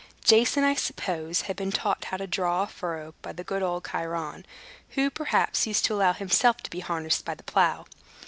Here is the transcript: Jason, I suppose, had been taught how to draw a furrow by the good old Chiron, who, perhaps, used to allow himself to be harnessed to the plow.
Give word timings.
Jason, 0.23 0.63
I 0.63 0.73
suppose, 0.73 1.41
had 1.41 1.55
been 1.55 1.71
taught 1.71 2.05
how 2.05 2.17
to 2.17 2.25
draw 2.25 2.63
a 2.63 2.67
furrow 2.67 3.13
by 3.21 3.31
the 3.33 3.43
good 3.43 3.61
old 3.61 3.85
Chiron, 3.85 4.47
who, 4.95 5.11
perhaps, 5.11 5.67
used 5.67 5.85
to 5.85 5.93
allow 5.93 6.13
himself 6.13 6.57
to 6.63 6.71
be 6.71 6.79
harnessed 6.79 7.23
to 7.27 7.35
the 7.35 7.43
plow. 7.43 7.85